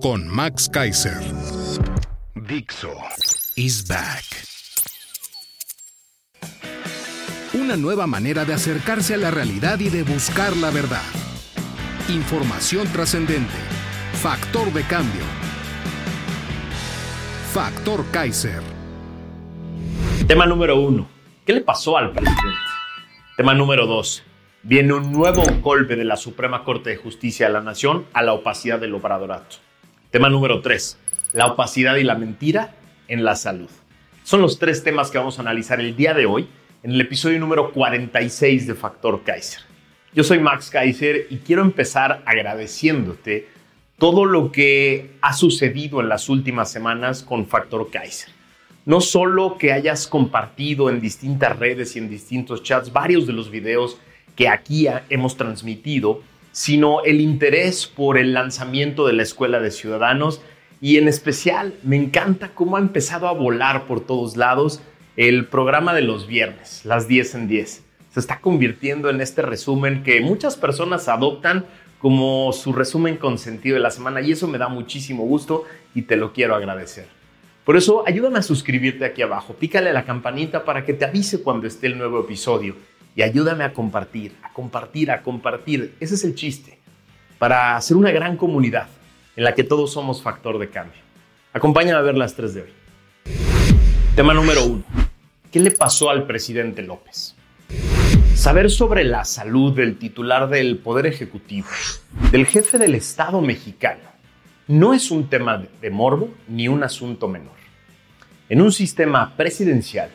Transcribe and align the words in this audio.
con 0.00 0.26
Max 0.26 0.68
Kaiser. 0.72 1.20
Dixo 2.34 2.92
is 3.56 3.86
back. 3.86 4.24
Una 7.52 7.76
nueva 7.76 8.06
manera 8.06 8.44
de 8.44 8.54
acercarse 8.54 9.14
a 9.14 9.16
la 9.18 9.30
realidad 9.30 9.78
y 9.78 9.90
de 9.90 10.02
buscar 10.02 10.56
la 10.56 10.70
verdad. 10.70 11.02
Información 12.08 12.88
trascendente. 12.88 13.52
Factor 14.14 14.72
de 14.72 14.82
cambio. 14.84 15.22
Factor 17.52 18.04
Kaiser. 18.10 18.62
Tema 20.26 20.46
número 20.46 20.80
uno. 20.80 21.08
¿Qué 21.44 21.52
le 21.52 21.60
pasó 21.60 21.98
al 21.98 22.12
presidente? 22.12 22.48
Tema 23.36 23.54
número 23.54 23.86
dos. 23.86 24.22
Viene 24.62 24.94
un 24.94 25.12
nuevo 25.12 25.42
golpe 25.60 25.96
de 25.96 26.04
la 26.04 26.16
Suprema 26.16 26.64
Corte 26.64 26.90
de 26.90 26.96
Justicia 26.96 27.46
de 27.46 27.52
la 27.52 27.60
Nación 27.60 28.06
a 28.12 28.22
la 28.22 28.32
opacidad 28.32 28.78
del 28.78 28.94
obradorato. 28.94 29.56
Tema 30.10 30.28
número 30.28 30.60
3. 30.60 30.98
La 31.34 31.46
opacidad 31.46 31.94
y 31.94 32.02
la 32.02 32.16
mentira 32.16 32.74
en 33.06 33.22
la 33.22 33.36
salud. 33.36 33.70
Son 34.24 34.42
los 34.42 34.58
tres 34.58 34.82
temas 34.82 35.08
que 35.08 35.18
vamos 35.18 35.38
a 35.38 35.42
analizar 35.42 35.78
el 35.78 35.94
día 35.94 36.14
de 36.14 36.26
hoy 36.26 36.48
en 36.82 36.90
el 36.90 37.00
episodio 37.00 37.38
número 37.38 37.70
46 37.70 38.66
de 38.66 38.74
Factor 38.74 39.22
Kaiser. 39.22 39.60
Yo 40.12 40.24
soy 40.24 40.40
Max 40.40 40.68
Kaiser 40.68 41.28
y 41.30 41.36
quiero 41.36 41.62
empezar 41.62 42.24
agradeciéndote 42.26 43.46
todo 43.98 44.24
lo 44.24 44.50
que 44.50 45.12
ha 45.22 45.32
sucedido 45.32 46.00
en 46.00 46.08
las 46.08 46.28
últimas 46.28 46.72
semanas 46.72 47.22
con 47.22 47.46
Factor 47.46 47.88
Kaiser. 47.88 48.30
No 48.86 49.00
solo 49.00 49.58
que 49.58 49.72
hayas 49.72 50.08
compartido 50.08 50.90
en 50.90 51.00
distintas 51.00 51.56
redes 51.56 51.94
y 51.94 52.00
en 52.00 52.10
distintos 52.10 52.64
chats 52.64 52.92
varios 52.92 53.28
de 53.28 53.32
los 53.32 53.48
videos 53.48 53.96
que 54.34 54.48
aquí 54.48 54.88
hemos 55.08 55.36
transmitido, 55.36 56.22
sino 56.52 57.02
el 57.04 57.20
interés 57.20 57.86
por 57.86 58.18
el 58.18 58.32
lanzamiento 58.32 59.06
de 59.06 59.12
la 59.12 59.22
Escuela 59.22 59.60
de 59.60 59.70
Ciudadanos 59.70 60.40
y 60.80 60.96
en 60.96 61.08
especial 61.08 61.74
me 61.82 61.96
encanta 61.96 62.50
cómo 62.54 62.76
ha 62.76 62.80
empezado 62.80 63.28
a 63.28 63.32
volar 63.32 63.86
por 63.86 64.00
todos 64.00 64.36
lados 64.36 64.82
el 65.16 65.46
programa 65.46 65.94
de 65.94 66.02
los 66.02 66.26
viernes, 66.26 66.84
las 66.84 67.06
10 67.06 67.34
en 67.34 67.48
10. 67.48 67.84
Se 68.12 68.20
está 68.20 68.40
convirtiendo 68.40 69.10
en 69.10 69.20
este 69.20 69.42
resumen 69.42 70.02
que 70.02 70.20
muchas 70.20 70.56
personas 70.56 71.08
adoptan 71.08 71.66
como 71.98 72.52
su 72.52 72.72
resumen 72.72 73.16
consentido 73.16 73.74
de 73.74 73.82
la 73.82 73.90
semana 73.90 74.22
y 74.22 74.32
eso 74.32 74.48
me 74.48 74.58
da 74.58 74.68
muchísimo 74.68 75.24
gusto 75.24 75.64
y 75.94 76.02
te 76.02 76.16
lo 76.16 76.32
quiero 76.32 76.54
agradecer. 76.54 77.06
Por 77.64 77.76
eso 77.76 78.02
ayúdame 78.06 78.38
a 78.38 78.42
suscribirte 78.42 79.04
aquí 79.04 79.22
abajo, 79.22 79.54
pícale 79.54 79.92
la 79.92 80.04
campanita 80.04 80.64
para 80.64 80.84
que 80.84 80.94
te 80.94 81.04
avise 81.04 81.42
cuando 81.42 81.66
esté 81.66 81.86
el 81.86 81.98
nuevo 81.98 82.20
episodio 82.20 82.74
y 83.16 83.22
ayúdame 83.22 83.64
a 83.64 83.72
compartir, 83.72 84.36
a 84.42 84.52
compartir, 84.52 85.10
a 85.10 85.22
compartir. 85.22 85.94
Ese 86.00 86.14
es 86.14 86.24
el 86.24 86.34
chiste, 86.34 86.78
para 87.38 87.76
hacer 87.76 87.96
una 87.96 88.10
gran 88.10 88.36
comunidad 88.36 88.88
en 89.36 89.44
la 89.44 89.54
que 89.54 89.64
todos 89.64 89.92
somos 89.92 90.22
factor 90.22 90.58
de 90.58 90.68
cambio. 90.68 91.00
Acompáñame 91.52 91.98
a 91.98 92.02
ver 92.02 92.16
las 92.16 92.34
tres 92.34 92.54
de 92.54 92.62
hoy. 92.62 92.70
Tema 94.14 94.34
número 94.34 94.64
uno. 94.64 94.84
¿Qué 95.50 95.58
le 95.60 95.70
pasó 95.70 96.10
al 96.10 96.26
presidente 96.26 96.82
López? 96.82 97.34
Saber 98.34 98.70
sobre 98.70 99.04
la 99.04 99.24
salud 99.24 99.74
del 99.74 99.98
titular 99.98 100.48
del 100.48 100.78
Poder 100.78 101.06
Ejecutivo, 101.06 101.68
del 102.30 102.46
jefe 102.46 102.78
del 102.78 102.94
Estado 102.94 103.40
mexicano, 103.40 104.00
no 104.68 104.94
es 104.94 105.10
un 105.10 105.28
tema 105.28 105.62
de 105.80 105.90
morbo 105.90 106.30
ni 106.48 106.68
un 106.68 106.84
asunto 106.84 107.26
menor. 107.26 107.56
En 108.48 108.62
un 108.62 108.72
sistema 108.72 109.36
presidencial, 109.36 110.10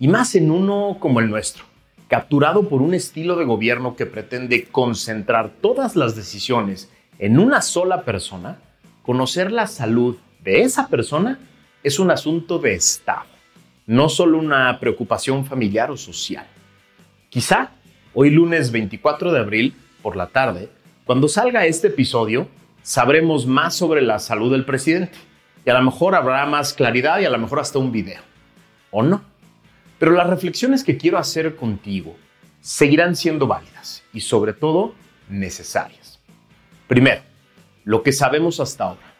y 0.00 0.08
más 0.08 0.34
en 0.34 0.50
uno 0.50 0.96
como 0.98 1.20
el 1.20 1.28
nuestro, 1.28 1.64
capturado 2.08 2.68
por 2.68 2.80
un 2.82 2.94
estilo 2.94 3.36
de 3.36 3.44
gobierno 3.44 3.94
que 3.94 4.06
pretende 4.06 4.64
concentrar 4.64 5.50
todas 5.60 5.94
las 5.94 6.16
decisiones 6.16 6.90
en 7.18 7.38
una 7.38 7.60
sola 7.60 8.02
persona, 8.02 8.58
conocer 9.02 9.52
la 9.52 9.66
salud 9.66 10.16
de 10.42 10.62
esa 10.62 10.88
persona 10.88 11.38
es 11.82 11.98
un 11.98 12.10
asunto 12.10 12.58
de 12.58 12.74
Estado, 12.74 13.26
no 13.86 14.08
solo 14.08 14.38
una 14.38 14.80
preocupación 14.80 15.44
familiar 15.44 15.90
o 15.90 15.96
social. 15.96 16.46
Quizá 17.28 17.72
hoy 18.14 18.30
lunes 18.30 18.72
24 18.72 19.32
de 19.32 19.40
abril, 19.40 19.74
por 20.02 20.16
la 20.16 20.28
tarde, 20.28 20.70
cuando 21.04 21.28
salga 21.28 21.66
este 21.66 21.88
episodio, 21.88 22.48
sabremos 22.82 23.46
más 23.46 23.74
sobre 23.74 24.00
la 24.00 24.18
salud 24.18 24.50
del 24.50 24.64
presidente 24.64 25.18
y 25.64 25.70
a 25.70 25.74
lo 25.74 25.82
mejor 25.82 26.14
habrá 26.14 26.46
más 26.46 26.72
claridad 26.72 27.20
y 27.20 27.26
a 27.26 27.30
lo 27.30 27.38
mejor 27.38 27.60
hasta 27.60 27.78
un 27.78 27.92
video. 27.92 28.22
¿O 28.90 29.02
no? 29.02 29.22
Pero 29.98 30.12
las 30.12 30.28
reflexiones 30.28 30.84
que 30.84 30.96
quiero 30.96 31.18
hacer 31.18 31.56
contigo 31.56 32.16
seguirán 32.60 33.16
siendo 33.16 33.46
válidas 33.46 34.02
y 34.12 34.20
sobre 34.20 34.52
todo 34.52 34.94
necesarias. 35.28 36.20
Primero, 36.86 37.22
lo 37.84 38.02
que 38.02 38.12
sabemos 38.12 38.60
hasta 38.60 38.84
ahora. 38.84 39.14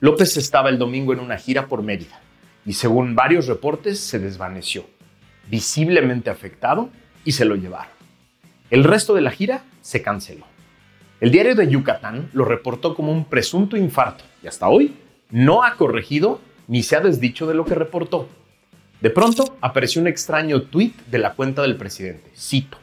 López 0.00 0.36
estaba 0.36 0.68
el 0.68 0.78
domingo 0.78 1.12
en 1.12 1.20
una 1.20 1.38
gira 1.38 1.68
por 1.68 1.82
Mérida 1.82 2.20
y 2.66 2.74
según 2.74 3.14
varios 3.14 3.46
reportes 3.46 4.00
se 4.00 4.18
desvaneció, 4.18 4.84
visiblemente 5.48 6.30
afectado 6.30 6.90
y 7.24 7.32
se 7.32 7.44
lo 7.44 7.54
llevaron. 7.56 7.92
El 8.70 8.84
resto 8.84 9.14
de 9.14 9.20
la 9.20 9.30
gira 9.30 9.64
se 9.80 10.02
canceló. 10.02 10.46
El 11.20 11.30
diario 11.30 11.54
de 11.54 11.68
Yucatán 11.68 12.30
lo 12.32 12.44
reportó 12.44 12.94
como 12.94 13.12
un 13.12 13.24
presunto 13.26 13.76
infarto 13.76 14.24
y 14.42 14.48
hasta 14.48 14.68
hoy 14.68 14.96
no 15.30 15.62
ha 15.62 15.76
corregido 15.76 16.40
ni 16.66 16.82
se 16.82 16.96
ha 16.96 17.00
desdicho 17.00 17.46
de 17.46 17.54
lo 17.54 17.64
que 17.64 17.74
reportó. 17.74 18.28
De 19.02 19.10
pronto 19.10 19.56
apareció 19.60 20.00
un 20.00 20.06
extraño 20.06 20.62
tuit 20.62 20.96
de 21.06 21.18
la 21.18 21.32
cuenta 21.32 21.62
del 21.62 21.76
presidente. 21.76 22.30
Cito. 22.36 22.78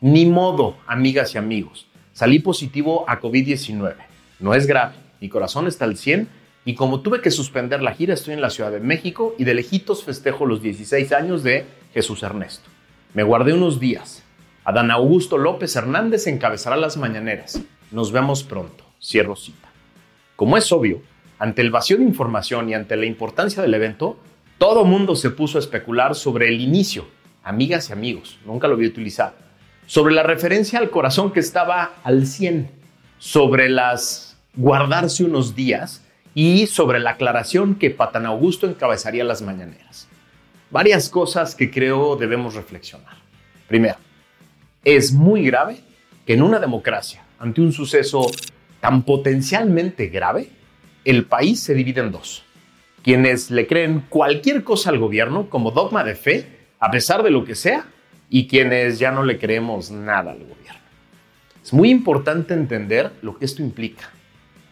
Ni 0.00 0.26
modo, 0.26 0.76
amigas 0.88 1.32
y 1.32 1.38
amigos. 1.38 1.86
Salí 2.12 2.40
positivo 2.40 3.04
a 3.08 3.20
COVID-19. 3.20 3.94
No 4.40 4.54
es 4.54 4.66
grave. 4.66 4.96
Mi 5.20 5.28
corazón 5.28 5.68
está 5.68 5.84
al 5.84 5.96
100 5.96 6.28
y 6.64 6.74
como 6.74 7.02
tuve 7.02 7.20
que 7.20 7.30
suspender 7.30 7.82
la 7.82 7.94
gira, 7.94 8.14
estoy 8.14 8.34
en 8.34 8.40
la 8.40 8.50
Ciudad 8.50 8.72
de 8.72 8.80
México 8.80 9.36
y 9.38 9.44
de 9.44 9.54
lejitos 9.54 10.02
festejo 10.02 10.44
los 10.44 10.60
16 10.60 11.12
años 11.12 11.44
de 11.44 11.66
Jesús 11.94 12.24
Ernesto. 12.24 12.68
Me 13.14 13.22
guardé 13.22 13.52
unos 13.52 13.78
días. 13.78 14.24
Adán 14.64 14.90
Augusto 14.90 15.38
López 15.38 15.76
Hernández 15.76 16.26
encabezará 16.26 16.76
las 16.76 16.96
mañaneras. 16.96 17.62
Nos 17.92 18.10
vemos 18.10 18.42
pronto. 18.42 18.82
Cierro 19.00 19.36
cita. 19.36 19.68
Como 20.34 20.56
es 20.56 20.72
obvio, 20.72 21.00
ante 21.38 21.62
el 21.62 21.70
vacío 21.70 21.96
de 21.96 22.02
información 22.02 22.68
y 22.68 22.74
ante 22.74 22.96
la 22.96 23.06
importancia 23.06 23.62
del 23.62 23.74
evento, 23.74 24.18
todo 24.58 24.84
mundo 24.84 25.14
se 25.14 25.30
puso 25.30 25.56
a 25.56 25.60
especular 25.60 26.16
sobre 26.16 26.48
el 26.48 26.60
inicio, 26.60 27.06
amigas 27.44 27.88
y 27.88 27.92
amigos, 27.92 28.38
nunca 28.44 28.66
lo 28.66 28.74
había 28.74 28.88
utilizado, 28.88 29.34
sobre 29.86 30.14
la 30.14 30.24
referencia 30.24 30.80
al 30.80 30.90
corazón 30.90 31.32
que 31.32 31.40
estaba 31.40 31.94
al 32.02 32.26
100, 32.26 32.68
sobre 33.18 33.68
las 33.68 34.36
guardarse 34.54 35.24
unos 35.24 35.54
días 35.54 36.04
y 36.34 36.66
sobre 36.66 36.98
la 36.98 37.10
aclaración 37.10 37.76
que 37.76 37.90
Patan 37.90 38.26
Augusto 38.26 38.66
encabezaría 38.66 39.22
las 39.22 39.42
mañaneras. 39.42 40.08
Varias 40.70 41.08
cosas 41.08 41.54
que 41.54 41.70
creo 41.70 42.16
debemos 42.16 42.54
reflexionar. 42.54 43.16
Primero, 43.68 43.96
es 44.84 45.12
muy 45.12 45.44
grave 45.44 45.80
que 46.26 46.34
en 46.34 46.42
una 46.42 46.58
democracia, 46.58 47.24
ante 47.38 47.60
un 47.60 47.72
suceso 47.72 48.26
tan 48.80 49.02
potencialmente 49.02 50.08
grave, 50.08 50.50
el 51.04 51.24
país 51.24 51.60
se 51.60 51.74
divide 51.74 52.00
en 52.00 52.12
dos 52.12 52.44
quienes 53.02 53.50
le 53.50 53.66
creen 53.66 54.04
cualquier 54.08 54.64
cosa 54.64 54.90
al 54.90 54.98
gobierno 54.98 55.48
como 55.48 55.70
dogma 55.70 56.04
de 56.04 56.14
fe, 56.14 56.46
a 56.80 56.90
pesar 56.90 57.22
de 57.22 57.30
lo 57.30 57.44
que 57.44 57.54
sea, 57.54 57.86
y 58.30 58.46
quienes 58.46 58.98
ya 58.98 59.10
no 59.10 59.24
le 59.24 59.38
creemos 59.38 59.90
nada 59.90 60.32
al 60.32 60.40
gobierno. 60.40 60.80
Es 61.62 61.72
muy 61.72 61.90
importante 61.90 62.54
entender 62.54 63.12
lo 63.22 63.38
que 63.38 63.44
esto 63.44 63.62
implica. 63.62 64.10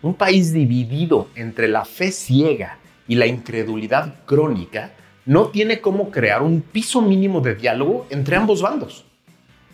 Un 0.03 0.15
país 0.15 0.53
dividido 0.53 1.29
entre 1.35 1.69
la 1.69 1.85
fe 1.85 2.11
ciega 2.13 2.79
y 3.09 3.15
la 3.15 3.27
incredulidad 3.27 4.25
crónica 4.25 4.93
no 5.25 5.49
tiene 5.49 5.81
cómo 5.81 6.11
crear 6.11 6.43
un 6.43 6.61
piso 6.61 7.03
mínimo 7.03 7.41
de 7.41 7.55
diálogo 7.55 8.07
entre 8.11 8.37
ambos 8.37 8.63
bandos. 8.63 9.05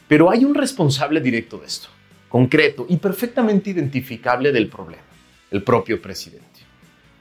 Pero 0.09 0.31
hay 0.31 0.45
un 0.45 0.55
responsable 0.55 1.21
directo 1.21 1.59
de 1.59 1.67
esto, 1.67 1.89
concreto 2.29 2.87
y 2.89 2.97
perfectamente 2.97 3.71
identificable 3.71 4.53
del 4.53 4.69
problema, 4.69 5.03
el 5.51 5.63
propio 5.63 6.01
presidente. 6.01 6.61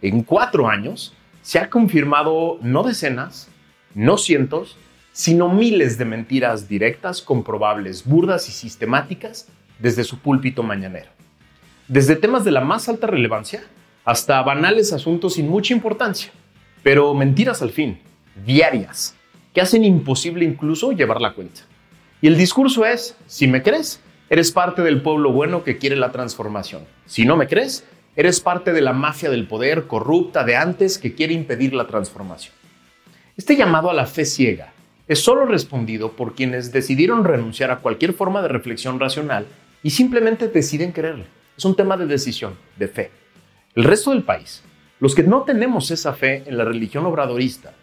En 0.01 0.24
cuatro 0.24 0.68
años, 0.68 1.13
se 1.42 1.60
ha 1.60 1.70
confirmado 1.70 2.60
no 2.62 2.84
decenas, 2.84 3.50
no 3.94 4.18
cientos, 4.18 4.78
sino 5.12 5.50
miles 5.50 5.98
de 5.98 6.06
mentiras 6.06 6.68
directas, 6.68 7.22
comprobables, 7.22 8.06
burdas 8.06 8.48
y 8.48 8.52
sistemáticas 8.52 9.48
desde 9.80 10.04
su 10.04 10.20
púlpito 10.20 10.64
mañanero. 10.64 11.10
Desde 11.88 12.16
temas 12.16 12.46
de 12.46 12.52
la 12.52 12.62
más 12.62 12.88
alta 12.88 13.08
relevancia 13.08 13.64
hasta 14.06 14.42
banales 14.42 14.94
asuntos 14.94 15.34
sin 15.34 15.50
mucha 15.50 15.74
importancia, 15.74 16.32
pero 16.84 17.14
mentiras 17.14 17.62
al 17.62 17.72
fin, 17.72 18.00
diarias, 18.46 19.16
que 19.54 19.62
hacen 19.62 19.84
imposible 19.84 20.46
incluso 20.46 20.92
llevar 20.92 21.22
la 21.22 21.34
cuenta. 21.34 21.62
Y 22.22 22.28
el 22.28 22.38
discurso 22.38 22.86
es, 22.86 23.18
si 23.28 23.48
me 23.48 23.62
crees, 23.62 24.00
eres 24.30 24.52
parte 24.52 24.82
del 24.82 25.02
pueblo 25.02 25.32
bueno 25.32 25.64
que 25.64 25.78
quiere 25.78 25.96
la 25.96 26.12
transformación. 26.12 26.86
Si 27.06 27.26
no 27.26 27.36
me 27.36 27.48
crees, 27.48 27.84
eres 28.16 28.42
parte 28.42 28.74
de 28.74 28.81
la 28.81 28.94
mafia 28.94 29.30
del 29.30 29.48
poder 29.48 29.88
corrupta 29.88 30.44
de 30.44 30.56
antes 30.56 30.98
que 30.98 31.13
quiere 31.16 31.34
impedir 31.34 31.74
la 31.74 31.88
transformación. 31.88 32.54
Este 33.38 33.56
llamado 33.56 33.90
a 33.90 33.94
la 33.94 34.06
fe 34.06 34.25
ciega 34.25 34.74
es 35.08 35.24
solo 35.24 35.46
respondido 35.46 36.12
por 36.13 36.36
quienes 36.36 36.72
decidieron 36.72 37.24
renunciar 37.24 37.72
a 37.72 37.80
cualquier 37.80 38.13
forma 38.13 38.42
de 38.42 38.48
reflexión 38.48 39.00
racional 39.00 39.46
y 39.84 39.92
simplemente 39.92 40.48
deciden 40.48 40.92
creerle. 40.92 41.25
Es 41.58 41.66
un 41.66 41.75
tema 41.75 41.98
de 41.98 42.06
decisión, 42.06 42.56
de 42.78 42.88
fe. 42.88 43.12
El 43.75 43.84
resto 43.84 44.12
del 44.12 44.24
país, 44.24 44.64
los 45.00 45.16
que 45.16 45.24
no 45.24 45.44
tenemos 45.44 45.92
esa 45.92 46.14
fe 46.14 46.44
en 46.46 46.57
la 46.57 46.66
religión 46.66 47.06
obradorista, 47.06 47.74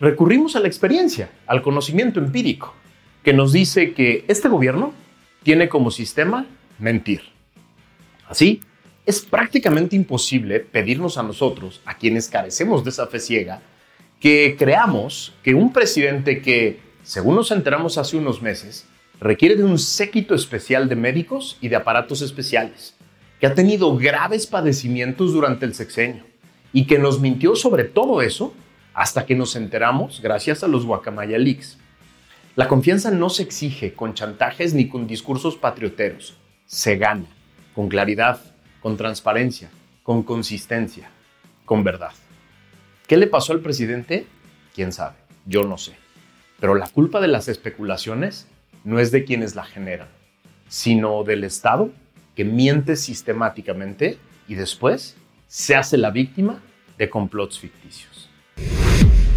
recurrimos 0.00 0.56
a 0.56 0.60
la 0.60 0.68
experiencia, 0.68 1.30
al 1.46 1.62
conocimiento 1.62 2.20
empírico, 2.20 2.74
que 3.22 3.32
nos 3.32 3.52
dice 3.52 3.92
que 3.92 4.24
este 4.28 4.48
gobierno 4.48 4.92
tiene 5.42 5.68
como 5.68 5.90
sistema 5.90 6.46
mentir. 6.78 7.22
Así, 8.28 8.60
es 9.08 9.22
prácticamente 9.22 9.96
imposible 9.96 10.60
pedirnos 10.60 11.16
a 11.16 11.22
nosotros, 11.22 11.80
a 11.86 11.96
quienes 11.96 12.28
carecemos 12.28 12.84
de 12.84 12.90
esa 12.90 13.06
fe 13.06 13.20
ciega, 13.20 13.62
que 14.20 14.54
creamos 14.58 15.32
que 15.42 15.54
un 15.54 15.72
presidente 15.72 16.42
que, 16.42 16.80
según 17.04 17.36
nos 17.36 17.50
enteramos 17.50 17.96
hace 17.96 18.18
unos 18.18 18.42
meses, 18.42 18.84
requiere 19.18 19.56
de 19.56 19.64
un 19.64 19.78
séquito 19.78 20.34
especial 20.34 20.90
de 20.90 20.96
médicos 20.96 21.56
y 21.62 21.68
de 21.68 21.76
aparatos 21.76 22.20
especiales, 22.20 22.96
que 23.40 23.46
ha 23.46 23.54
tenido 23.54 23.96
graves 23.96 24.46
padecimientos 24.46 25.32
durante 25.32 25.64
el 25.64 25.74
sexenio 25.74 26.24
y 26.74 26.84
que 26.84 26.98
nos 26.98 27.18
mintió 27.18 27.56
sobre 27.56 27.84
todo 27.84 28.20
eso 28.20 28.52
hasta 28.92 29.24
que 29.24 29.34
nos 29.34 29.56
enteramos 29.56 30.20
gracias 30.20 30.62
a 30.62 30.68
los 30.68 30.84
Guacamaya 30.84 31.38
Leaks. 31.38 31.78
La 32.56 32.68
confianza 32.68 33.10
no 33.10 33.30
se 33.30 33.42
exige 33.42 33.94
con 33.94 34.12
chantajes 34.12 34.74
ni 34.74 34.86
con 34.86 35.06
discursos 35.06 35.56
patrioteros. 35.56 36.36
Se 36.66 36.98
gana 36.98 37.24
con 37.74 37.88
claridad, 37.88 38.38
con 38.88 38.96
transparencia, 38.96 39.68
con 40.02 40.22
consistencia, 40.22 41.10
con 41.66 41.84
verdad. 41.84 42.12
¿Qué 43.06 43.18
le 43.18 43.26
pasó 43.26 43.52
al 43.52 43.60
presidente? 43.60 44.24
¿Quién 44.74 44.92
sabe? 44.92 45.16
Yo 45.44 45.64
no 45.64 45.76
sé. 45.76 45.92
Pero 46.58 46.74
la 46.74 46.86
culpa 46.86 47.20
de 47.20 47.28
las 47.28 47.48
especulaciones 47.48 48.46
no 48.84 48.98
es 48.98 49.10
de 49.10 49.24
quienes 49.26 49.54
la 49.54 49.64
generan, 49.64 50.08
sino 50.68 51.22
del 51.22 51.44
Estado 51.44 51.90
que 52.34 52.46
miente 52.46 52.96
sistemáticamente 52.96 54.16
y 54.48 54.54
después 54.54 55.18
se 55.48 55.76
hace 55.76 55.98
la 55.98 56.10
víctima 56.10 56.62
de 56.96 57.10
complots 57.10 57.58
ficticios. 57.58 58.30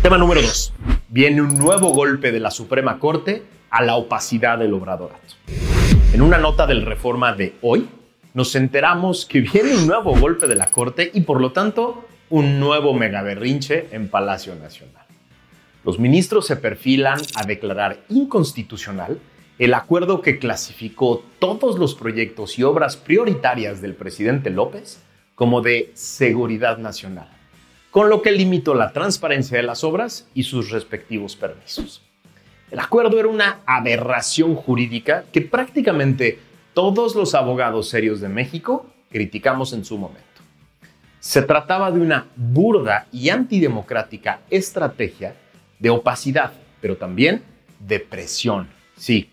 Tema 0.02 0.18
número 0.18 0.42
2. 0.42 0.74
Viene 1.10 1.42
un 1.42 1.58
nuevo 1.58 1.90
golpe 1.90 2.32
de 2.32 2.40
la 2.40 2.52
Suprema 2.52 3.00
Corte 3.00 3.44
a 3.70 3.84
la 3.84 3.96
opacidad 3.96 4.60
del 4.60 4.74
obradorato. 4.74 5.36
En 6.14 6.22
una 6.22 6.38
nota 6.38 6.66
del 6.66 6.86
Reforma 6.86 7.34
de 7.34 7.56
hoy, 7.62 7.90
nos 8.34 8.56
enteramos 8.56 9.26
que 9.26 9.42
viene 9.42 9.76
un 9.76 9.88
nuevo 9.88 10.16
golpe 10.16 10.48
de 10.48 10.56
la 10.56 10.68
Corte 10.68 11.12
y 11.14 11.22
por 11.22 11.42
lo 11.42 11.52
tanto 11.52 12.06
un 12.30 12.60
nuevo 12.60 12.94
megaberrinche 12.94 13.88
en 13.92 14.08
Palacio 14.08 14.56
Nacional. 14.56 15.06
Los 15.84 16.00
ministros 16.00 16.48
se 16.48 16.56
perfilan 16.56 17.20
a 17.36 17.46
declarar 17.46 18.00
inconstitucional 18.10 19.20
el 19.60 19.74
acuerdo 19.74 20.22
que 20.22 20.40
clasificó 20.40 21.24
todos 21.40 21.78
los 21.78 21.96
proyectos 21.96 22.58
y 22.58 22.64
obras 22.64 22.98
prioritarias 22.98 23.82
del 23.82 23.96
presidente 23.96 24.50
López 24.50 25.02
como 25.36 25.62
de 25.62 25.92
seguridad 25.94 26.78
nacional 26.78 27.30
con 27.92 28.10
lo 28.10 28.22
que 28.22 28.32
limitó 28.32 28.74
la 28.74 28.94
transparencia 28.94 29.58
de 29.58 29.64
las 29.64 29.84
obras 29.84 30.28
y 30.34 30.44
sus 30.44 30.72
respectivos 30.72 31.36
permisos. 31.36 32.02
El 32.72 32.80
acuerdo 32.80 33.20
era 33.20 33.28
una 33.28 33.60
aberración 33.66 34.56
jurídica 34.56 35.26
que 35.34 35.42
prácticamente 35.42 36.40
todos 36.74 37.16
los 37.16 37.36
abogados 37.36 37.90
serios 37.90 38.22
de 38.22 38.30
México 38.30 38.86
criticamos 39.10 39.74
en 39.74 39.84
su 39.84 39.98
momento. 39.98 40.26
Se 41.20 41.42
trataba 41.42 41.92
de 41.92 42.00
una 42.00 42.28
burda 42.36 43.08
y 43.12 43.30
antidemocrática 43.30 44.42
estrategia 44.50 45.36
de 45.80 45.90
opacidad, 45.90 46.54
pero 46.80 46.98
también 46.98 47.44
de 47.80 48.00
presión. 48.00 48.70
Sí, 48.96 49.30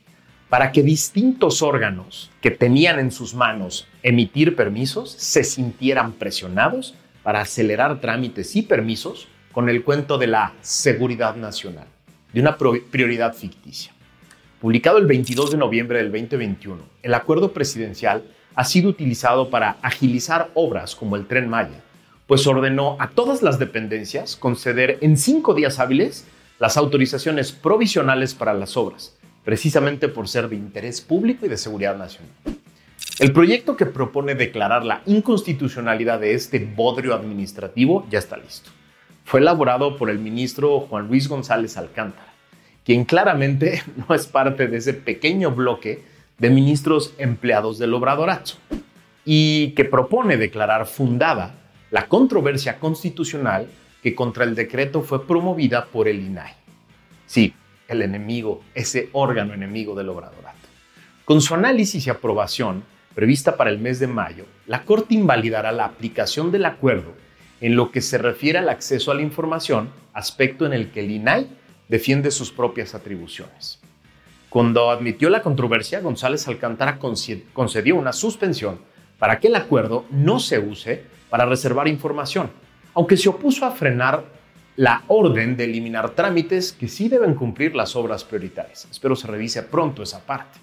para 0.48 0.72
que 0.72 0.82
distintos 0.82 1.62
órganos 1.62 2.30
que 2.40 2.50
tenían 2.50 2.98
en 2.98 3.10
sus 3.10 3.34
manos 3.34 3.86
emitir 4.02 4.56
permisos 4.56 5.12
se 5.12 5.44
sintieran 5.44 6.12
presionados 6.12 6.94
para 7.22 7.40
acelerar 7.40 8.00
trámites 8.00 8.56
y 8.56 8.62
permisos 8.62 9.28
con 9.52 9.68
el 9.68 9.84
cuento 9.84 10.18
de 10.18 10.26
la 10.26 10.54
seguridad 10.60 11.36
nacional, 11.36 11.86
de 12.32 12.40
una 12.40 12.56
prioridad 12.56 13.34
ficticia. 13.34 13.92
Publicado 14.60 14.98
el 14.98 15.06
22 15.06 15.52
de 15.52 15.56
noviembre 15.56 15.98
del 15.98 16.10
2021, 16.10 16.82
el 17.04 17.14
acuerdo 17.14 17.52
presidencial 17.52 18.24
ha 18.56 18.64
sido 18.64 18.88
utilizado 18.88 19.50
para 19.50 19.76
agilizar 19.82 20.50
obras 20.54 20.96
como 20.96 21.14
el 21.14 21.28
tren 21.28 21.48
Maya, 21.48 21.80
pues 22.26 22.44
ordenó 22.44 22.96
a 22.98 23.10
todas 23.10 23.40
las 23.40 23.60
dependencias 23.60 24.34
conceder 24.34 24.98
en 25.00 25.16
cinco 25.16 25.54
días 25.54 25.78
hábiles 25.78 26.26
las 26.58 26.76
autorizaciones 26.76 27.52
provisionales 27.52 28.34
para 28.34 28.52
las 28.52 28.76
obras, 28.76 29.16
precisamente 29.44 30.08
por 30.08 30.26
ser 30.26 30.48
de 30.48 30.56
interés 30.56 31.00
público 31.00 31.46
y 31.46 31.48
de 31.48 31.56
seguridad 31.56 31.96
nacional. 31.96 32.32
El 33.20 33.32
proyecto 33.32 33.76
que 33.76 33.86
propone 33.86 34.34
declarar 34.34 34.84
la 34.84 35.02
inconstitucionalidad 35.06 36.18
de 36.18 36.34
este 36.34 36.58
bodrio 36.58 37.14
administrativo 37.14 38.08
ya 38.10 38.18
está 38.18 38.36
listo. 38.36 38.70
Fue 39.24 39.38
elaborado 39.38 39.96
por 39.96 40.10
el 40.10 40.18
ministro 40.18 40.80
Juan 40.80 41.06
Luis 41.06 41.28
González 41.28 41.76
Alcántara, 41.76 42.27
quien 42.88 43.04
claramente 43.04 43.82
no 44.08 44.14
es 44.14 44.26
parte 44.26 44.66
de 44.66 44.78
ese 44.78 44.94
pequeño 44.94 45.50
bloque 45.50 46.04
de 46.38 46.48
ministros 46.48 47.12
empleados 47.18 47.78
del 47.78 47.92
obradorazo, 47.92 48.56
y 49.26 49.72
que 49.72 49.84
propone 49.84 50.38
declarar 50.38 50.86
fundada 50.86 51.54
la 51.90 52.06
controversia 52.06 52.78
constitucional 52.78 53.68
que 54.02 54.14
contra 54.14 54.44
el 54.44 54.54
decreto 54.54 55.02
fue 55.02 55.26
promovida 55.26 55.84
por 55.84 56.08
el 56.08 56.18
INAI. 56.18 56.54
Sí, 57.26 57.52
el 57.88 58.00
enemigo, 58.00 58.62
ese 58.74 59.10
órgano 59.12 59.52
enemigo 59.52 59.94
del 59.94 60.08
obradorato. 60.08 60.56
Con 61.26 61.42
su 61.42 61.54
análisis 61.54 62.06
y 62.06 62.08
aprobación, 62.08 62.84
prevista 63.14 63.58
para 63.58 63.68
el 63.68 63.80
mes 63.80 63.98
de 63.98 64.06
mayo, 64.06 64.46
la 64.66 64.84
Corte 64.84 65.12
invalidará 65.12 65.72
la 65.72 65.84
aplicación 65.84 66.50
del 66.50 66.64
acuerdo 66.64 67.12
en 67.60 67.76
lo 67.76 67.90
que 67.90 68.00
se 68.00 68.16
refiere 68.16 68.60
al 68.60 68.70
acceso 68.70 69.10
a 69.10 69.14
la 69.14 69.20
información, 69.20 69.90
aspecto 70.14 70.64
en 70.64 70.72
el 70.72 70.90
que 70.90 71.00
el 71.00 71.10
INAI 71.10 71.50
defiende 71.88 72.30
sus 72.30 72.52
propias 72.52 72.94
atribuciones. 72.94 73.80
Cuando 74.48 74.90
admitió 74.90 75.28
la 75.28 75.42
controversia, 75.42 76.00
González 76.00 76.48
Alcántara 76.48 76.98
concedió 76.98 77.96
una 77.96 78.12
suspensión 78.12 78.80
para 79.18 79.40
que 79.40 79.48
el 79.48 79.56
acuerdo 79.56 80.06
no 80.10 80.40
se 80.40 80.58
use 80.58 81.04
para 81.28 81.44
reservar 81.44 81.88
información, 81.88 82.50
aunque 82.94 83.16
se 83.16 83.28
opuso 83.28 83.66
a 83.66 83.72
frenar 83.72 84.24
la 84.76 85.02
orden 85.08 85.56
de 85.56 85.64
eliminar 85.64 86.10
trámites 86.10 86.72
que 86.72 86.88
sí 86.88 87.08
deben 87.08 87.34
cumplir 87.34 87.74
las 87.74 87.96
obras 87.96 88.24
prioritarias. 88.24 88.86
Espero 88.90 89.16
se 89.16 89.26
revise 89.26 89.62
pronto 89.64 90.02
esa 90.02 90.24
parte. 90.24 90.60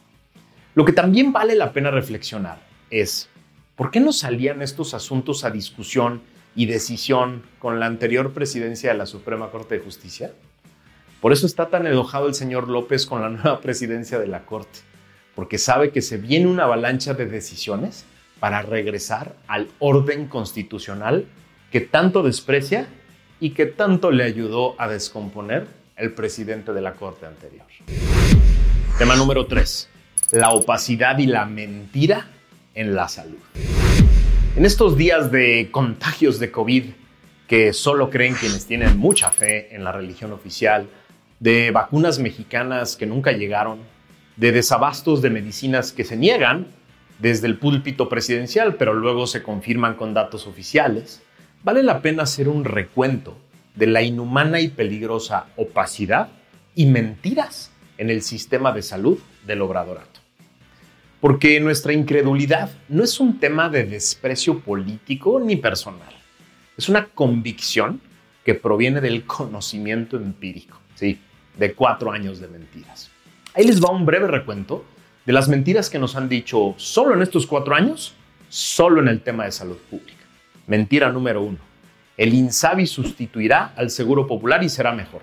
Lo 0.73 0.85
que 0.85 0.93
también 0.93 1.31
vale 1.31 1.53
la 1.55 1.73
pena 1.73 1.91
reflexionar 1.91 2.59
es, 2.89 3.29
¿por 3.75 3.91
qué 3.91 3.99
no 3.99 4.13
salían 4.13 4.61
estos 4.61 4.93
asuntos 4.93 5.43
a 5.43 5.51
discusión 5.51 6.21
y 6.55 6.65
decisión 6.65 7.43
con 7.59 7.79
la 7.79 7.85
anterior 7.85 8.31
presidencia 8.31 8.91
de 8.91 8.97
la 8.97 9.05
Suprema 9.05 9.51
Corte 9.51 9.75
de 9.75 9.83
Justicia? 9.83 10.31
Por 11.25 11.33
eso 11.33 11.47
está 11.47 11.69
tan 11.69 11.87
enojado 11.87 12.27
el 12.27 12.35
señor 12.35 12.67
López 12.67 13.07
con 13.07 13.19
la 13.19 13.29
nueva 13.29 13.59
presidencia 13.63 14.19
de 14.19 14.27
la 14.27 14.45
Corte, 14.45 14.81
porque 15.33 15.57
sabe 15.57 15.89
que 15.89 16.03
se 16.03 16.17
viene 16.17 16.45
una 16.45 16.65
avalancha 16.65 17.15
de 17.15 17.25
decisiones 17.25 18.05
para 18.39 18.61
regresar 18.61 19.35
al 19.47 19.67
orden 19.79 20.27
constitucional 20.27 21.25
que 21.71 21.81
tanto 21.81 22.21
desprecia 22.21 22.85
y 23.39 23.55
que 23.55 23.65
tanto 23.65 24.11
le 24.11 24.23
ayudó 24.23 24.79
a 24.79 24.87
descomponer 24.87 25.65
el 25.95 26.13
presidente 26.13 26.73
de 26.73 26.81
la 26.81 26.93
Corte 26.93 27.25
anterior. 27.25 27.65
Tema 28.99 29.15
número 29.15 29.47
3 29.47 29.89
la 30.33 30.51
opacidad 30.51 31.17
y 31.17 31.25
la 31.25 31.47
mentira 31.47 32.27
en 32.75 32.93
la 32.93 33.07
salud. 33.07 33.39
En 34.55 34.63
estos 34.63 34.95
días 34.95 35.31
de 35.31 35.69
contagios 35.71 36.37
de 36.37 36.51
COVID 36.51 36.85
que 37.47 37.73
solo 37.73 38.11
creen 38.11 38.35
quienes 38.35 38.67
tienen 38.67 38.97
mucha 38.97 39.31
fe 39.31 39.75
en 39.75 39.83
la 39.83 39.91
religión 39.91 40.31
oficial, 40.31 40.87
de 41.39 41.71
vacunas 41.71 42.19
mexicanas 42.19 42.95
que 42.95 43.05
nunca 43.05 43.31
llegaron, 43.31 43.79
de 44.35 44.51
desabastos 44.51 45.21
de 45.21 45.29
medicinas 45.29 45.91
que 45.91 46.03
se 46.03 46.17
niegan 46.17 46.67
desde 47.19 47.47
el 47.47 47.57
púlpito 47.57 48.09
presidencial, 48.09 48.75
pero 48.75 48.93
luego 48.93 49.27
se 49.27 49.43
confirman 49.43 49.95
con 49.95 50.13
datos 50.13 50.47
oficiales, 50.47 51.21
vale 51.63 51.83
la 51.83 52.01
pena 52.01 52.23
hacer 52.23 52.49
un 52.49 52.65
recuento 52.65 53.37
de 53.75 53.87
la 53.87 54.01
inhumana 54.01 54.59
y 54.59 54.69
peligrosa 54.69 55.47
opacidad 55.55 56.29
y 56.75 56.85
mentiras 56.85 57.71
en 57.97 58.09
el 58.09 58.21
sistema 58.21 58.71
de 58.71 58.81
salud 58.81 59.19
del 59.45 59.61
obradorato. 59.61 60.19
Porque 61.21 61.59
nuestra 61.59 61.93
incredulidad 61.93 62.69
no 62.89 63.03
es 63.03 63.19
un 63.19 63.39
tema 63.39 63.69
de 63.69 63.85
desprecio 63.85 64.59
político 64.59 65.39
ni 65.39 65.55
personal. 65.55 66.13
Es 66.77 66.89
una 66.89 67.07
convicción 67.07 68.01
que 68.43 68.53
proviene 68.53 69.01
del 69.01 69.25
conocimiento 69.25 70.17
empírico, 70.17 70.77
¿sí? 70.95 71.19
De 71.57 71.73
cuatro 71.73 72.11
años 72.11 72.39
de 72.39 72.47
mentiras. 72.47 73.11
Ahí 73.53 73.65
les 73.65 73.81
va 73.81 73.91
un 73.91 74.05
breve 74.05 74.27
recuento 74.27 74.83
de 75.25 75.33
las 75.33 75.47
mentiras 75.47 75.89
que 75.89 75.99
nos 75.99 76.15
han 76.15 76.27
dicho 76.27 76.73
solo 76.77 77.13
en 77.13 77.21
estos 77.21 77.47
cuatro 77.47 77.75
años, 77.75 78.15
solo 78.49 79.01
en 79.01 79.07
el 79.07 79.21
tema 79.21 79.45
de 79.45 79.51
salud 79.51 79.77
pública. 79.89 80.23
Mentira 80.67 81.11
número 81.11 81.41
uno. 81.41 81.59
El 82.17 82.33
INSABI 82.33 82.87
sustituirá 82.87 83.73
al 83.75 83.89
Seguro 83.89 84.27
Popular 84.27 84.63
y 84.63 84.69
será 84.69 84.93
mejor. 84.93 85.21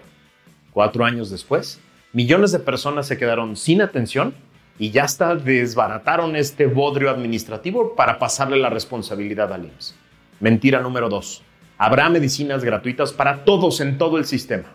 Cuatro 0.73 1.05
años 1.05 1.31
después, 1.31 1.81
millones 2.13 2.53
de 2.53 2.59
personas 2.59 3.07
se 3.07 3.19
quedaron 3.19 3.57
sin 3.57 3.83
atención 3.83 4.35
y 4.79 4.91
ya 4.91 5.05
hasta 5.05 5.35
desbarataron 5.35 6.37
este 6.37 6.67
bodrio 6.67 7.11
administrativo 7.11 7.95
para 7.95 8.19
pasarle 8.19 8.57
la 8.59 8.71
responsabilidad 8.71 9.53
al 9.53 9.67
IMSS. 9.67 9.95
Mentira 10.41 10.81
número 10.81 11.09
dos. 11.09 11.43
Habrá 11.79 12.09
medicinas 12.09 12.65
gratuitas 12.65 13.13
para 13.13 13.45
todos 13.45 13.81
en 13.81 13.99
todo 13.99 14.19
el 14.19 14.25
sistema. 14.25 14.69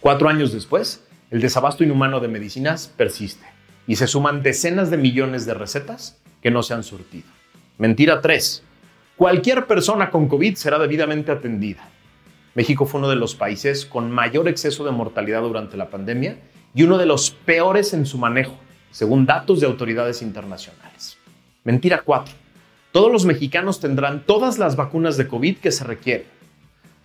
Cuatro 0.00 0.30
años 0.30 0.52
después, 0.52 1.04
el 1.30 1.42
desabasto 1.42 1.84
inhumano 1.84 2.20
de 2.20 2.28
medicinas 2.28 2.90
persiste 2.96 3.44
y 3.86 3.96
se 3.96 4.06
suman 4.06 4.42
decenas 4.42 4.90
de 4.90 4.96
millones 4.96 5.44
de 5.44 5.52
recetas 5.52 6.18
que 6.42 6.50
no 6.50 6.62
se 6.62 6.72
han 6.72 6.84
surtido. 6.84 7.28
Mentira 7.76 8.22
3. 8.22 8.62
Cualquier 9.16 9.66
persona 9.66 10.10
con 10.10 10.26
COVID 10.26 10.54
será 10.54 10.78
debidamente 10.78 11.32
atendida. 11.32 11.86
México 12.54 12.86
fue 12.86 13.00
uno 13.00 13.10
de 13.10 13.16
los 13.16 13.34
países 13.34 13.84
con 13.84 14.10
mayor 14.10 14.48
exceso 14.48 14.86
de 14.86 14.90
mortalidad 14.90 15.42
durante 15.42 15.76
la 15.76 15.90
pandemia 15.90 16.38
y 16.74 16.82
uno 16.82 16.96
de 16.96 17.04
los 17.04 17.30
peores 17.30 17.92
en 17.92 18.06
su 18.06 18.16
manejo, 18.16 18.56
según 18.90 19.26
datos 19.26 19.60
de 19.60 19.66
autoridades 19.66 20.22
internacionales. 20.22 21.18
Mentira 21.62 22.00
4. 22.02 22.34
Todos 22.90 23.12
los 23.12 23.26
mexicanos 23.26 23.80
tendrán 23.80 24.24
todas 24.24 24.58
las 24.58 24.76
vacunas 24.76 25.18
de 25.18 25.28
COVID 25.28 25.58
que 25.58 25.72
se 25.72 25.84
requieren. 25.84 26.26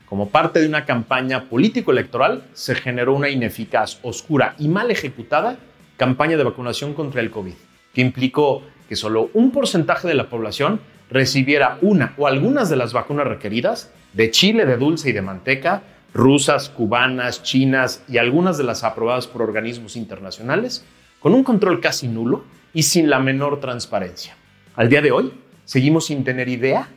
Como 0.06 0.30
parte 0.30 0.60
de 0.60 0.68
una 0.68 0.86
campaña 0.86 1.46
político-electoral, 1.50 2.44
se 2.54 2.76
generó 2.76 3.16
una 3.16 3.30
ineficaz, 3.30 4.00
oscura 4.04 4.56
y 4.60 4.68
mal 4.68 4.92
ejecutada 4.92 5.58
campaña 5.98 6.38
de 6.38 6.44
vacunación 6.44 6.94
contra 6.94 7.22
el 7.22 7.32
COVID, 7.32 7.54
que 7.94 8.02
implicó 8.02 8.62
que 8.88 8.96
solo 8.96 9.30
un 9.34 9.52
porcentaje 9.52 10.08
de 10.08 10.14
la 10.14 10.30
población 10.30 10.80
recibiera 11.10 11.78
una 11.82 12.14
o 12.18 12.28
algunas 12.28 12.70
de 12.70 12.76
las 12.76 12.94
vacunas 12.94 13.28
requeridas 13.28 13.92
de 14.14 14.32
chile, 14.32 14.66
de 14.66 14.78
dulce 14.78 15.10
y 15.10 15.14
de 15.14 15.22
manteca, 15.22 15.84
rusas, 16.14 16.70
cubanas, 16.70 17.44
chinas 17.44 18.04
y 18.08 18.18
algunas 18.18 18.58
de 18.58 18.64
las 18.64 18.84
aprobadas 18.84 19.28
por 19.28 19.42
organismos 19.42 19.96
internacionales, 19.96 20.86
con 21.20 21.34
un 21.34 21.44
control 21.44 21.82
casi 21.82 22.08
nulo 22.08 22.46
y 22.74 22.84
sin 22.84 23.10
la 23.10 23.20
menor 23.20 23.60
transparencia. 23.60 24.36
Al 24.76 24.90
día 24.90 25.02
de 25.02 25.12
hoy, 25.12 25.34
seguimos 25.66 26.06
sin 26.06 26.24
tener 26.24 26.48
idea 26.48 26.90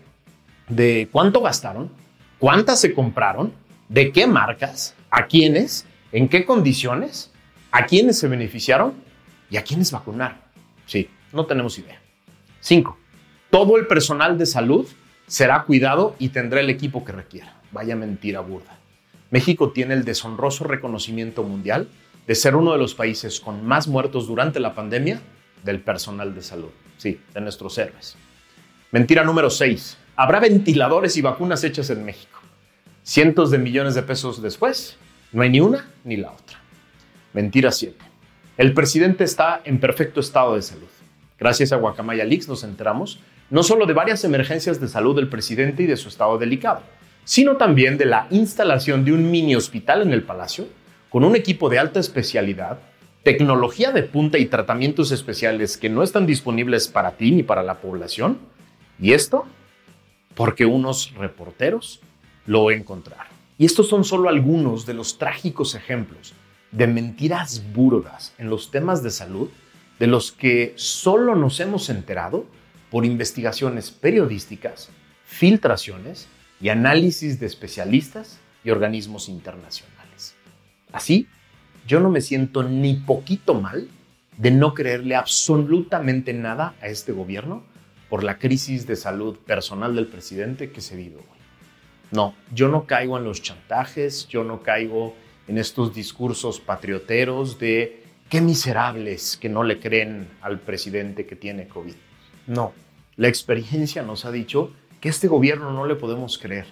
de 0.68 1.08
cuánto 1.10 1.40
gastaron, 1.40 1.90
cuántas 2.38 2.80
se 2.80 2.94
compraron, 2.94 3.52
de 3.88 4.12
qué 4.12 4.26
marcas, 4.26 4.94
a 5.10 5.26
quiénes, 5.26 5.86
en 6.12 6.28
qué 6.28 6.44
condiciones, 6.44 7.32
a 7.70 7.86
quiénes 7.86 8.18
se 8.18 8.28
beneficiaron 8.28 8.94
y 9.50 9.56
a 9.56 9.64
quiénes 9.64 9.90
vacunaron. 9.90 10.38
Sí, 10.86 11.08
no 11.32 11.46
tenemos 11.46 11.78
idea. 11.78 12.00
5. 12.60 12.96
Todo 13.50 13.76
el 13.76 13.86
personal 13.86 14.36
de 14.36 14.46
salud 14.46 14.86
será 15.26 15.64
cuidado 15.64 16.16
y 16.18 16.30
tendrá 16.30 16.60
el 16.60 16.70
equipo 16.70 17.04
que 17.04 17.12
requiera. 17.12 17.60
Vaya 17.70 17.96
mentira 17.96 18.40
burda. 18.40 18.78
México 19.30 19.72
tiene 19.72 19.94
el 19.94 20.04
deshonroso 20.04 20.64
reconocimiento 20.64 21.42
mundial 21.42 21.88
de 22.26 22.34
ser 22.34 22.56
uno 22.56 22.72
de 22.72 22.78
los 22.78 22.94
países 22.94 23.40
con 23.40 23.64
más 23.64 23.88
muertos 23.88 24.26
durante 24.26 24.60
la 24.60 24.74
pandemia 24.74 25.20
del 25.64 25.80
personal 25.80 26.34
de 26.34 26.42
salud. 26.42 26.70
Sí, 26.96 27.20
de 27.32 27.40
nuestros 27.40 27.76
héroes. 27.78 28.16
Mentira 28.90 29.22
número 29.22 29.50
6. 29.50 29.98
Habrá 30.20 30.40
ventiladores 30.40 31.16
y 31.16 31.22
vacunas 31.22 31.62
hechas 31.62 31.90
en 31.90 32.04
México. 32.04 32.40
Cientos 33.04 33.52
de 33.52 33.58
millones 33.58 33.94
de 33.94 34.02
pesos 34.02 34.42
después, 34.42 34.96
no 35.30 35.42
hay 35.42 35.48
ni 35.48 35.60
una 35.60 35.88
ni 36.02 36.16
la 36.16 36.32
otra. 36.32 36.58
Mentira 37.32 37.70
7. 37.70 37.94
El 38.56 38.74
presidente 38.74 39.22
está 39.22 39.60
en 39.62 39.78
perfecto 39.78 40.18
estado 40.18 40.56
de 40.56 40.62
salud. 40.62 40.88
Gracias 41.38 41.70
a 41.70 41.76
Guacamaya 41.76 42.24
Leaks 42.24 42.48
nos 42.48 42.64
enteramos 42.64 43.20
no 43.48 43.62
solo 43.62 43.86
de 43.86 43.92
varias 43.92 44.24
emergencias 44.24 44.80
de 44.80 44.88
salud 44.88 45.14
del 45.14 45.28
presidente 45.28 45.84
y 45.84 45.86
de 45.86 45.96
su 45.96 46.08
estado 46.08 46.36
delicado, 46.36 46.82
sino 47.22 47.56
también 47.56 47.96
de 47.96 48.06
la 48.06 48.26
instalación 48.30 49.04
de 49.04 49.12
un 49.12 49.30
mini 49.30 49.54
hospital 49.54 50.02
en 50.02 50.12
el 50.12 50.24
Palacio 50.24 50.66
con 51.10 51.22
un 51.22 51.36
equipo 51.36 51.68
de 51.68 51.78
alta 51.78 52.00
especialidad, 52.00 52.80
tecnología 53.22 53.92
de 53.92 54.02
punta 54.02 54.38
y 54.38 54.46
tratamientos 54.46 55.12
especiales 55.12 55.76
que 55.76 55.88
no 55.88 56.02
están 56.02 56.26
disponibles 56.26 56.88
para 56.88 57.12
ti 57.12 57.30
ni 57.30 57.44
para 57.44 57.62
la 57.62 57.76
población. 57.76 58.38
Y 59.00 59.12
esto 59.12 59.46
porque 60.38 60.66
unos 60.66 61.12
reporteros 61.14 61.98
lo 62.46 62.70
encontraron. 62.70 63.26
Y 63.58 63.64
estos 63.64 63.88
son 63.88 64.04
solo 64.04 64.28
algunos 64.28 64.86
de 64.86 64.94
los 64.94 65.18
trágicos 65.18 65.74
ejemplos 65.74 66.32
de 66.70 66.86
mentiras 66.86 67.64
burdas 67.74 68.34
en 68.38 68.48
los 68.48 68.70
temas 68.70 69.02
de 69.02 69.10
salud 69.10 69.48
de 69.98 70.06
los 70.06 70.30
que 70.30 70.74
solo 70.76 71.34
nos 71.34 71.58
hemos 71.58 71.90
enterado 71.90 72.46
por 72.88 73.04
investigaciones 73.04 73.90
periodísticas, 73.90 74.90
filtraciones 75.24 76.28
y 76.60 76.68
análisis 76.68 77.40
de 77.40 77.46
especialistas 77.46 78.38
y 78.62 78.70
organismos 78.70 79.28
internacionales. 79.28 80.36
Así, 80.92 81.26
yo 81.84 81.98
no 81.98 82.10
me 82.10 82.20
siento 82.20 82.62
ni 82.62 82.94
poquito 82.94 83.54
mal 83.54 83.88
de 84.36 84.52
no 84.52 84.72
creerle 84.72 85.16
absolutamente 85.16 86.32
nada 86.32 86.76
a 86.80 86.86
este 86.86 87.10
gobierno 87.10 87.64
por 88.08 88.24
la 88.24 88.38
crisis 88.38 88.86
de 88.86 88.96
salud 88.96 89.36
personal 89.36 89.94
del 89.94 90.06
presidente 90.06 90.70
que 90.70 90.80
se 90.80 90.96
vive 90.96 91.16
hoy. 91.16 91.38
No, 92.10 92.34
yo 92.54 92.68
no 92.68 92.86
caigo 92.86 93.18
en 93.18 93.24
los 93.24 93.42
chantajes, 93.42 94.26
yo 94.28 94.44
no 94.44 94.62
caigo 94.62 95.14
en 95.46 95.58
estos 95.58 95.94
discursos 95.94 96.60
patrioteros 96.60 97.58
de 97.58 98.02
qué 98.28 98.40
miserables 98.40 99.36
que 99.36 99.48
no 99.48 99.62
le 99.62 99.78
creen 99.78 100.28
al 100.40 100.58
presidente 100.58 101.26
que 101.26 101.36
tiene 101.36 101.68
COVID. 101.68 101.94
No, 102.46 102.72
la 103.16 103.28
experiencia 103.28 104.02
nos 104.02 104.24
ha 104.24 104.30
dicho 104.30 104.72
que 105.00 105.08
a 105.08 105.10
este 105.10 105.28
gobierno 105.28 105.72
no 105.72 105.86
le 105.86 105.96
podemos 105.96 106.38
creer. 106.38 106.66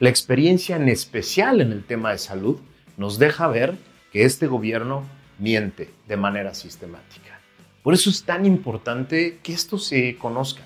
La 0.00 0.08
experiencia 0.08 0.76
en 0.76 0.88
especial 0.88 1.60
en 1.60 1.72
el 1.72 1.84
tema 1.84 2.10
de 2.10 2.18
salud 2.18 2.58
nos 2.96 3.18
deja 3.18 3.46
ver 3.48 3.76
que 4.12 4.24
este 4.24 4.46
gobierno 4.46 5.04
miente 5.38 5.90
de 6.08 6.16
manera 6.16 6.54
sistemática. 6.54 7.40
Por 7.82 7.94
eso 7.94 8.10
es 8.10 8.24
tan 8.24 8.44
importante 8.44 9.38
que 9.42 9.52
esto 9.52 9.78
se 9.78 10.16
conozca, 10.16 10.62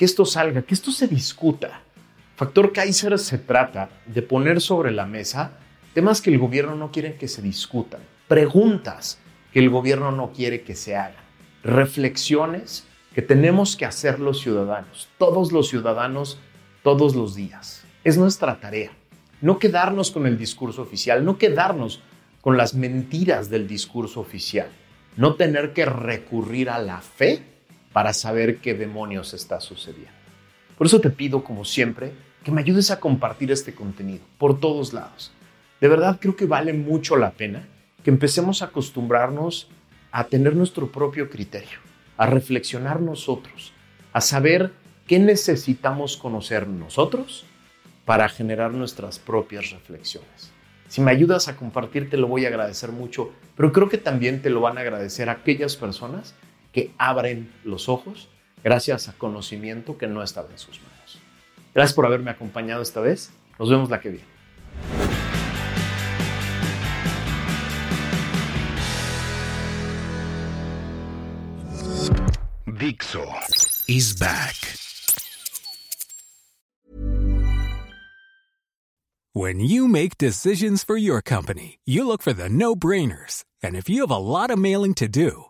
que 0.00 0.06
esto 0.06 0.24
salga, 0.24 0.62
que 0.62 0.72
esto 0.72 0.92
se 0.92 1.06
discuta. 1.06 1.82
Factor 2.34 2.72
Kaiser 2.72 3.18
se 3.18 3.36
trata 3.36 3.90
de 4.06 4.22
poner 4.22 4.62
sobre 4.62 4.92
la 4.92 5.04
mesa 5.04 5.58
temas 5.92 6.22
que 6.22 6.30
el 6.30 6.38
gobierno 6.38 6.74
no 6.74 6.90
quiere 6.90 7.16
que 7.16 7.28
se 7.28 7.42
discutan, 7.42 8.00
preguntas 8.26 9.18
que 9.52 9.58
el 9.58 9.68
gobierno 9.68 10.10
no 10.10 10.32
quiere 10.32 10.62
que 10.62 10.74
se 10.74 10.96
hagan, 10.96 11.22
reflexiones 11.62 12.86
que 13.14 13.20
tenemos 13.20 13.76
que 13.76 13.84
hacer 13.84 14.20
los 14.20 14.40
ciudadanos, 14.40 15.10
todos 15.18 15.52
los 15.52 15.68
ciudadanos, 15.68 16.38
todos 16.82 17.14
los 17.14 17.34
días. 17.34 17.84
Es 18.02 18.16
nuestra 18.16 18.58
tarea. 18.58 18.92
No 19.42 19.58
quedarnos 19.58 20.10
con 20.10 20.26
el 20.26 20.38
discurso 20.38 20.80
oficial, 20.80 21.26
no 21.26 21.36
quedarnos 21.36 22.00
con 22.40 22.56
las 22.56 22.72
mentiras 22.72 23.50
del 23.50 23.68
discurso 23.68 24.20
oficial, 24.20 24.68
no 25.18 25.34
tener 25.34 25.74
que 25.74 25.84
recurrir 25.84 26.70
a 26.70 26.78
la 26.78 27.02
fe 27.02 27.49
para 27.92 28.12
saber 28.12 28.58
qué 28.58 28.74
demonios 28.74 29.34
está 29.34 29.60
sucediendo. 29.60 30.12
Por 30.78 30.86
eso 30.86 31.00
te 31.00 31.10
pido, 31.10 31.44
como 31.44 31.64
siempre, 31.64 32.12
que 32.44 32.50
me 32.50 32.60
ayudes 32.60 32.90
a 32.90 33.00
compartir 33.00 33.50
este 33.50 33.74
contenido 33.74 34.24
por 34.38 34.58
todos 34.58 34.92
lados 34.92 35.32
de 35.80 35.88
verdad 35.88 36.18
creo 36.20 36.36
que 36.36 36.46
vale 36.46 36.72
mucho 36.72 37.16
la 37.16 37.30
pena 37.32 37.66
que 38.04 38.10
empecemos 38.10 38.62
a 38.62 38.66
acostumbrarnos 38.66 39.68
a 40.12 40.24
tener 40.24 40.54
nuestro 40.54 40.90
propio 40.90 41.30
criterio, 41.30 41.78
a 42.16 42.26
reflexionar 42.26 43.00
nosotros, 43.00 43.72
a 44.12 44.20
saber 44.20 44.72
qué 45.06 45.18
necesitamos 45.18 46.16
conocer 46.16 46.66
nosotros 46.68 47.46
para 48.04 48.28
generar 48.28 48.72
nuestras 48.72 49.18
propias 49.18 49.70
reflexiones. 49.70 50.50
Si 50.88 51.00
me 51.00 51.12
ayudas 51.12 51.48
a 51.48 51.56
compartir, 51.56 52.10
te 52.10 52.16
lo 52.16 52.26
voy 52.26 52.44
a 52.44 52.48
agradecer 52.48 52.90
mucho, 52.90 53.32
pero 53.56 53.72
creo 53.72 53.88
que 53.88 53.98
también 53.98 54.42
te 54.42 54.50
lo 54.50 54.60
van 54.60 54.76
a 54.76 54.80
agradecer 54.80 55.30
aquellas 55.30 55.76
personas 55.76 56.34
que 56.72 56.92
abren 56.98 57.52
los 57.64 57.88
ojos 57.88 58.28
gracias 58.62 59.08
a 59.08 59.12
conocimiento 59.12 59.98
que 59.98 60.06
no 60.06 60.22
estaba 60.22 60.50
en 60.50 60.58
sus 60.58 60.80
manos. 60.80 61.18
Gracias 61.74 61.94
por 61.94 62.06
haberme 62.06 62.30
acompañado 62.30 62.82
esta 62.82 63.00
vez. 63.00 63.32
Nos 63.58 63.70
vemos 63.70 63.90
la 63.90 64.00
que 64.00 64.10
viene. 64.10 64.26
Dixo 72.78 73.26
is 73.88 74.14
back. 74.14 74.56
When 79.32 79.60
you 79.60 79.86
make 79.86 80.18
decisions 80.18 80.82
for 80.82 80.96
your 80.96 81.22
company, 81.22 81.78
you 81.84 82.04
look 82.04 82.20
for 82.20 82.32
the 82.32 82.48
no 82.48 82.74
brainers. 82.74 83.44
And 83.62 83.76
if 83.76 83.88
you 83.88 84.00
have 84.00 84.10
a 84.10 84.16
lot 84.16 84.50
of 84.50 84.58
mailing 84.58 84.94
to 84.94 85.06
do, 85.06 85.49